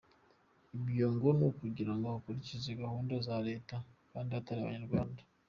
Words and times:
Ibyo 0.77 1.07
ngo 1.13 1.27
nukugirango 1.37 2.05
bakurikize 2.13 2.69
gahunda 2.81 3.13
za 3.27 3.37
leta 3.47 3.75
kandi 4.11 4.31
atari 4.39 4.59
Abanyarwanda. 4.61 5.21